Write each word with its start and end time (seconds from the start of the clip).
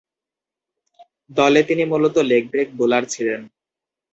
দলে 1.31 1.61
তিনি 1.63 1.83
মূলতঃ 1.85 2.17
লেগ-ব্রেক 2.23 2.67
বোলার 2.77 3.03
ছিলেন। 3.05 3.41